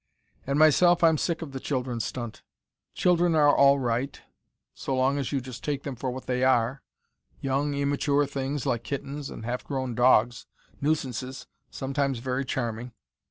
[0.47, 2.41] "And myself, I'm sick of the children stunt.
[2.95, 4.19] Children are all right,
[4.73, 6.81] so long as you just take them for what they are:
[7.39, 10.47] young immature things like kittens and half grown dogs,
[10.81, 12.93] nuisances, sometimes very charming.